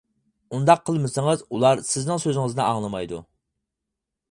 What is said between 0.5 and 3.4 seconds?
ئۇنداق قىلمىسىڭىز ئۇلار سىزنىڭ سۆزىڭىزنى ئاڭلىمايدۇ.